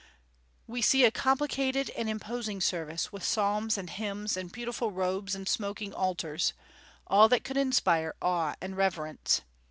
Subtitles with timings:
[0.65, 5.47] We see a complicated and imposing service, with psalms and hymns, and beautiful robes, and
[5.47, 6.53] smoking altars,
[7.05, 9.41] all that could inspire awe and reverence.